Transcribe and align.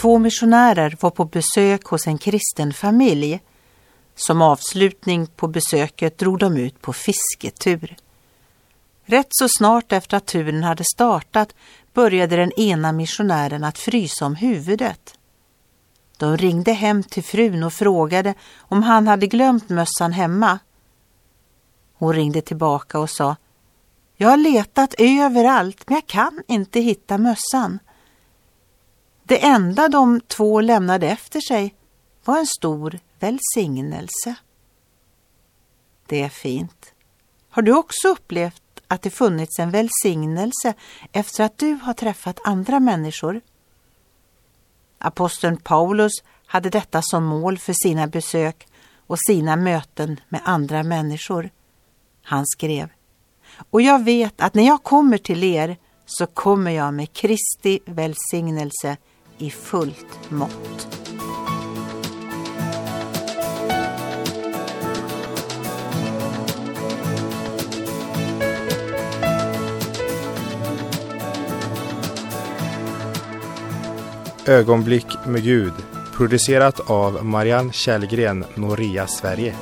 två 0.00 0.18
missionärer 0.18 0.96
var 1.00 1.10
på 1.10 1.24
besök 1.24 1.84
hos 1.84 2.06
en 2.06 2.18
kristen 2.18 2.72
familj. 2.72 3.40
Som 4.14 4.42
avslutning 4.42 5.26
på 5.26 5.48
besöket 5.48 6.18
drog 6.18 6.38
de 6.38 6.56
ut 6.56 6.82
på 6.82 6.92
fisketur. 6.92 7.96
Rätt 9.04 9.26
så 9.30 9.48
snart 9.48 9.92
efter 9.92 10.16
att 10.16 10.26
turen 10.26 10.62
hade 10.62 10.84
startat 10.94 11.54
började 11.94 12.36
den 12.36 12.52
ena 12.52 12.92
missionären 12.92 13.64
att 13.64 13.78
frysa 13.78 14.26
om 14.26 14.34
huvudet. 14.34 15.14
De 16.16 16.36
ringde 16.36 16.72
hem 16.72 17.02
till 17.02 17.24
frun 17.24 17.62
och 17.62 17.72
frågade 17.72 18.34
om 18.58 18.82
han 18.82 19.08
hade 19.08 19.26
glömt 19.26 19.68
mössan 19.68 20.12
hemma. 20.12 20.58
Hon 21.94 22.12
ringde 22.12 22.40
tillbaka 22.40 22.98
och 22.98 23.10
sa 23.10 23.36
Jag 24.16 24.28
har 24.28 24.36
letat 24.36 24.94
överallt 24.98 25.82
men 25.86 25.94
jag 25.94 26.06
kan 26.06 26.42
inte 26.48 26.80
hitta 26.80 27.18
mössan. 27.18 27.78
Det 29.28 29.44
enda 29.44 29.88
de 29.88 30.20
två 30.20 30.60
lämnade 30.60 31.08
efter 31.08 31.40
sig 31.40 31.74
var 32.24 32.38
en 32.38 32.46
stor 32.46 32.98
välsignelse. 33.18 34.34
Det 36.06 36.22
är 36.22 36.28
fint. 36.28 36.92
Har 37.50 37.62
du 37.62 37.74
också 37.74 38.08
upplevt 38.08 38.62
att 38.88 39.02
det 39.02 39.10
funnits 39.10 39.58
en 39.58 39.70
välsignelse 39.70 40.74
efter 41.12 41.44
att 41.44 41.58
du 41.58 41.72
har 41.72 41.92
träffat 41.92 42.40
andra 42.44 42.80
människor? 42.80 43.40
Aposteln 44.98 45.56
Paulus 45.56 46.12
hade 46.46 46.70
detta 46.70 47.02
som 47.02 47.24
mål 47.24 47.58
för 47.58 47.74
sina 47.82 48.06
besök 48.06 48.66
och 49.06 49.18
sina 49.26 49.56
möten 49.56 50.20
med 50.28 50.40
andra 50.44 50.82
människor. 50.82 51.50
Han 52.22 52.46
skrev 52.46 52.88
Och 53.70 53.82
jag 53.82 54.04
vet 54.04 54.40
att 54.40 54.54
när 54.54 54.66
jag 54.66 54.82
kommer 54.82 55.18
till 55.18 55.44
er 55.44 55.76
så 56.06 56.26
kommer 56.26 56.70
jag 56.70 56.94
med 56.94 57.12
Kristi 57.12 57.80
välsignelse 57.84 58.96
i 59.38 59.50
fullt 59.50 60.30
mått. 60.30 60.86
Ögonblick 74.46 75.06
med 75.26 75.42
Gud 75.42 75.72
producerat 76.18 76.90
av 76.90 77.24
Marianne 77.24 77.72
Källgren, 77.72 78.44
Noria 78.54 79.06
Sverige. 79.06 79.54